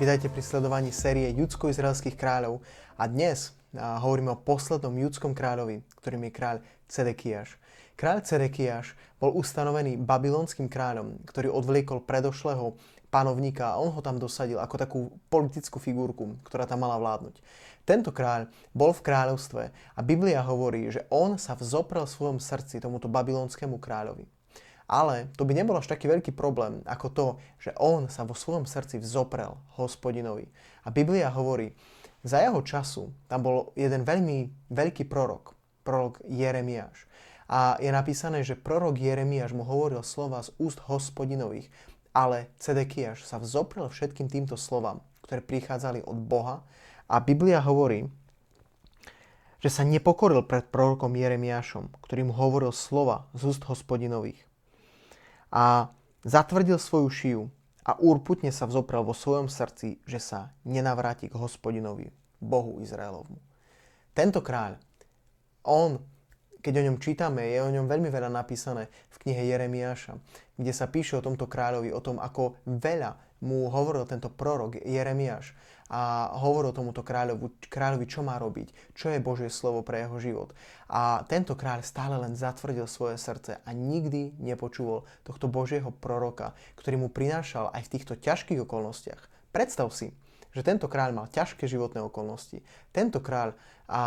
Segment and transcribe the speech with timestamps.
[0.00, 2.64] Vydajte pri sledovaní série judsko-izraelských kráľov
[2.96, 6.56] a dnes hovoríme o poslednom judskom kráľovi, ktorým je kráľ
[6.88, 7.60] Cedekiaš.
[8.00, 12.80] Kráľ Cedekiaš bol ustanovený babylonským kráľom, ktorý odvliekol predošlého
[13.12, 17.36] panovníka a on ho tam dosadil ako takú politickú figurku, ktorá tam mala vládnuť.
[17.84, 22.80] Tento kráľ bol v kráľovstve a Biblia hovorí, že on sa vzoprel v svojom srdci
[22.80, 24.24] tomuto babylonskému kráľovi.
[24.90, 27.26] Ale to by nebol až taký veľký problém ako to,
[27.62, 30.50] že on sa vo svojom srdci vzoprel hospodinovi.
[30.82, 31.78] A Biblia hovorí,
[32.26, 35.54] za jeho času tam bol jeden veľmi veľký prorok,
[35.86, 37.06] prorok Jeremiáš.
[37.46, 41.70] A je napísané, že prorok Jeremiáš mu hovoril slova z úst hospodinových,
[42.10, 46.66] ale Cedekiaš sa vzoprel všetkým týmto slovám, ktoré prichádzali od Boha.
[47.06, 48.10] A Biblia hovorí,
[49.62, 54.49] že sa nepokoril pred prorokom Jeremiášom, ktorý mu hovoril slova z úst hospodinových
[55.50, 55.90] a
[56.22, 57.42] zatvrdil svoju šiju
[57.86, 63.36] a úrputne sa vzoprel vo svojom srdci, že sa nenavráti k hospodinovi, Bohu Izraelovmu.
[64.16, 64.80] Tento kráľ,
[65.66, 66.00] on,
[66.64, 70.16] keď o ňom čítame, je o ňom veľmi veľa napísané v knihe Jeremiáša,
[70.56, 75.56] kde sa píše o tomto kráľovi, o tom, ako veľa mu hovoril tento prorok Jeremiáš
[75.90, 80.54] a hovoril tomuto kráľovi, kráľovi, čo má robiť, čo je Božie slovo pre jeho život.
[80.86, 87.02] A tento kráľ stále len zatvrdil svoje srdce a nikdy nepočúval tohto Božieho proroka, ktorý
[87.02, 89.50] mu prinášal aj v týchto ťažkých okolnostiach.
[89.50, 90.14] Predstav si,
[90.50, 92.62] že tento kráľ mal ťažké životné okolnosti.
[92.90, 93.54] Tento kráľ
[93.90, 94.02] a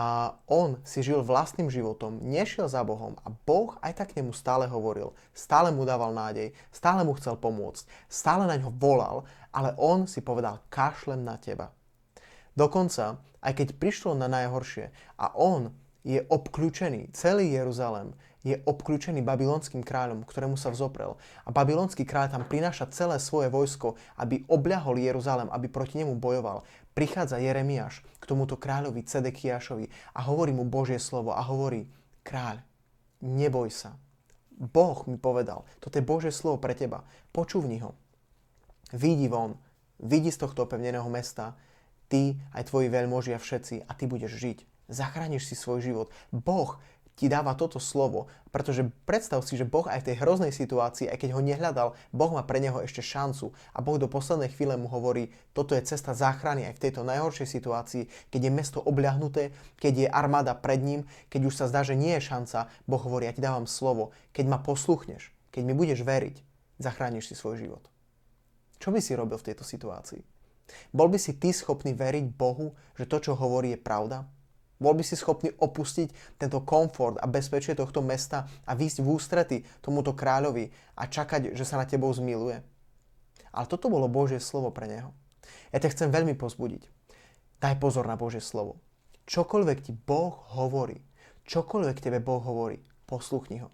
[0.48, 5.12] on si žil vlastným životom, nešiel za Bohom a Boh aj tak nemu stále hovoril,
[5.36, 10.24] stále mu dával nádej, stále mu chcel pomôcť, stále na ňo volal, ale on si
[10.24, 11.76] povedal, kašlem na teba.
[12.56, 14.88] Dokonca, aj keď prišlo na najhoršie
[15.20, 15.76] a on
[16.08, 21.16] je obklúčený, celý Jeruzalém je obklúčený babylonským kráľom, ktorému sa vzoprel.
[21.48, 26.68] A babylonský kráľ tam prináša celé svoje vojsko, aby obľahol Jeruzalém, aby proti nemu bojoval
[26.94, 31.90] prichádza Jeremiáš k tomuto kráľovi Cedekiašovi a hovorí mu Božie slovo a hovorí,
[32.22, 32.62] kráľ,
[33.24, 33.98] neboj sa.
[34.54, 37.02] Boh mi povedal, toto je Božie slovo pre teba,
[37.34, 37.98] počúvni ho.
[38.94, 39.58] Vidí von,
[39.98, 41.58] vidí z tohto opevneného mesta,
[42.06, 44.58] ty, aj tvoji veľmoži a všetci a ty budeš žiť.
[44.94, 46.08] Zachrániš si svoj život.
[46.30, 46.78] Boh
[47.14, 51.18] ti dáva toto slovo, pretože predstav si, že Boh aj v tej hroznej situácii, aj
[51.22, 54.90] keď ho nehľadal, Boh má pre neho ešte šancu a Boh do poslednej chvíle mu
[54.90, 58.04] hovorí, toto je cesta záchrany aj v tejto najhoršej situácii,
[58.34, 62.18] keď je mesto obľahnuté, keď je armáda pred ním, keď už sa zdá, že nie
[62.18, 66.36] je šanca, Boh hovorí, ja ti dávam slovo, keď ma posluchneš, keď mi budeš veriť,
[66.82, 67.84] zachrániš si svoj život.
[68.82, 70.22] Čo by si robil v tejto situácii?
[70.92, 74.26] Bol by si ty schopný veriť Bohu, že to, čo hovorí, je pravda?
[74.84, 79.58] Bol by si schopný opustiť tento komfort a bezpečie tohto mesta a výjsť v ústrety
[79.80, 80.68] tomuto kráľovi
[81.00, 82.60] a čakať, že sa na tebou zmiluje?
[83.56, 85.16] Ale toto bolo Božie slovo pre neho.
[85.72, 86.84] Ja ťa chcem veľmi pozbudiť.
[87.64, 88.84] Daj pozor na Božie slovo.
[89.24, 91.00] Čokoľvek ti Boh hovorí,
[91.48, 93.72] čokoľvek tebe Boh hovorí, posluchni ho.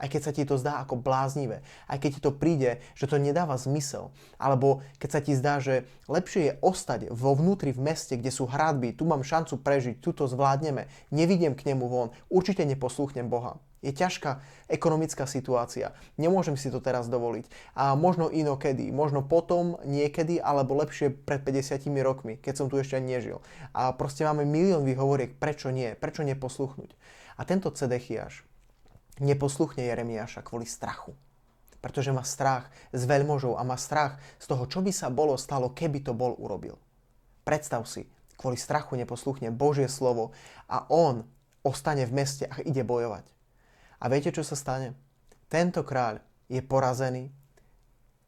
[0.00, 3.20] Aj keď sa ti to zdá ako bláznivé, aj keď ti to príde, že to
[3.20, 8.16] nedáva zmysel, alebo keď sa ti zdá, že lepšie je ostať vo vnútri v meste,
[8.16, 12.64] kde sú hradby, tu mám šancu prežiť, tu to zvládneme, nevidiem k nemu von, určite
[12.64, 13.60] neposlúchnem Boha.
[13.80, 17.48] Je ťažká ekonomická situácia, nemôžem si to teraz dovoliť.
[17.72, 23.00] A možno inokedy, možno potom, niekedy, alebo lepšie pred 50 rokmi, keď som tu ešte
[23.00, 23.40] nežil.
[23.72, 26.92] A proste máme milión výhovoriek, prečo nie, prečo neposluchnúť.
[27.40, 28.44] A tento Cedechiaš,
[29.18, 31.16] neposluchne Jeremiáša kvôli strachu.
[31.80, 35.72] Pretože má strach z veľmožov a má strach z toho, čo by sa bolo stalo,
[35.72, 36.76] keby to bol urobil.
[37.42, 38.04] Predstav si,
[38.36, 40.36] kvôli strachu neposluchne Božie slovo
[40.68, 41.24] a on
[41.64, 43.24] ostane v meste a ide bojovať.
[44.00, 44.96] A viete, čo sa stane?
[45.48, 47.28] Tento kráľ je porazený,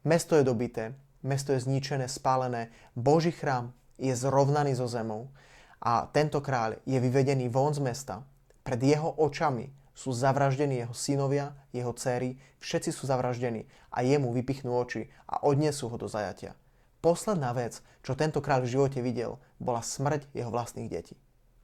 [0.05, 0.93] mesto je dobité,
[1.25, 5.33] mesto je zničené, spálené, Boží chrám je zrovnaný so zemou
[5.81, 8.21] a tento kráľ je vyvedený von z mesta.
[8.63, 14.73] Pred jeho očami sú zavraždení jeho synovia, jeho céry, všetci sú zavraždení a jemu vypichnú
[14.73, 16.57] oči a odnesú ho do zajatia.
[17.03, 21.19] Posledná vec, čo tento kráľ v živote videl, bola smrť jeho vlastných detí.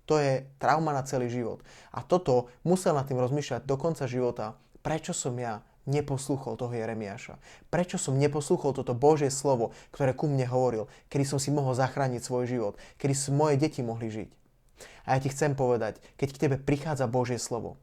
[0.10, 1.62] To je trauma na celý život.
[1.94, 7.38] A toto musel nad tým rozmýšľať do konca života, prečo som ja neposlúchol toho Jeremiáša?
[7.70, 12.22] Prečo som neposlúchol toto Božie slovo, ktoré ku mne hovoril, kedy som si mohol zachrániť
[12.22, 14.30] svoj život, kedy moje deti mohli žiť?
[15.10, 17.78] A ja ti chcem povedať, keď k tebe prichádza Božie slovo,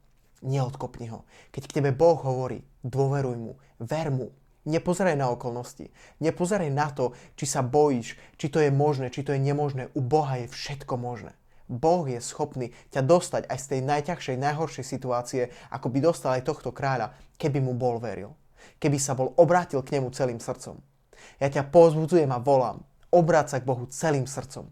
[0.47, 1.27] neodkopni ho.
[1.51, 3.53] Keď k tebe Boh hovorí, dôveruj mu,
[3.83, 4.31] ver mu,
[4.67, 5.95] Nepozeraj na okolnosti.
[6.19, 9.95] Nepozeraj na to, či sa bojíš, či to je možné, či to je nemožné.
[9.95, 11.39] U Boha je všetko možné.
[11.71, 16.51] Boh je schopný ťa dostať aj z tej najťažšej, najhoršej situácie, ako by dostal aj
[16.51, 18.35] tohto kráľa, keby mu bol veril.
[18.83, 20.83] Keby sa bol obrátil k nemu celým srdcom.
[21.39, 22.83] Ja ťa pozbudzujem a volám.
[23.15, 24.67] Obráť sa k Bohu celým srdcom.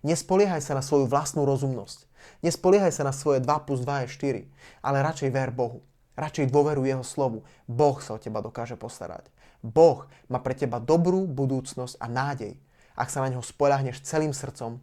[0.00, 2.08] Nespoliehaj sa na svoju vlastnú rozumnosť.
[2.42, 4.08] Nespoliehaj sa na svoje 2 plus 2 je
[4.46, 5.82] 4, ale radšej ver Bohu.
[6.16, 7.44] Radšej dôveru jeho slovu.
[7.68, 9.28] Boh sa o teba dokáže postarať.
[9.60, 12.56] Boh má pre teba dobrú budúcnosť a nádej.
[12.96, 14.80] Ak sa na neho spoľahneš celým srdcom,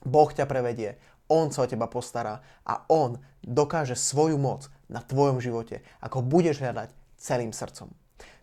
[0.00, 0.96] Boh ťa prevedie,
[1.28, 6.64] On sa o teba postará a On dokáže svoju moc na tvojom živote, ako budeš
[6.64, 6.88] hľadať
[7.20, 7.92] celým srdcom.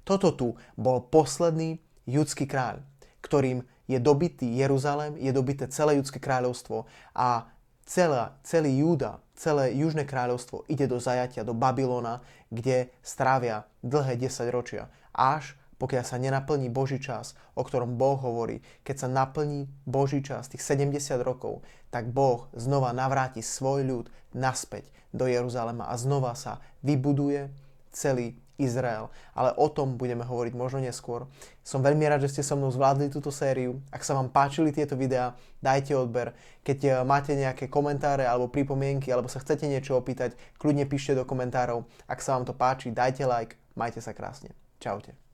[0.05, 0.47] Toto tu
[0.77, 2.85] bol posledný judský kráľ,
[3.25, 6.85] ktorým je dobitý Jeruzalém, je dobité celé judské kráľovstvo
[7.15, 7.49] a
[7.87, 12.19] celá, celý Júda, celé južné kráľovstvo ide do zajatia, do Babylona,
[12.51, 14.91] kde strávia dlhé 10 ročia.
[15.15, 20.49] Až pokiaľ sa nenaplní Boží čas, o ktorom Boh hovorí, keď sa naplní Boží čas,
[20.49, 21.61] tých 70 rokov,
[21.93, 27.53] tak Boh znova navráti svoj ľud naspäť do Jeruzalema a znova sa vybuduje
[27.93, 29.13] celý Izrael.
[29.37, 31.29] Ale o tom budeme hovoriť možno neskôr.
[31.61, 33.77] Som veľmi rád, že ste so mnou zvládli túto sériu.
[33.93, 36.33] Ak sa vám páčili tieto videá, dajte odber.
[36.65, 41.23] Keď eh, máte nejaké komentáre alebo pripomienky, alebo sa chcete niečo opýtať, kľudne píšte do
[41.23, 41.85] komentárov.
[42.09, 43.55] Ak sa vám to páči, dajte like.
[43.77, 44.51] Majte sa krásne.
[44.81, 45.26] Čaute.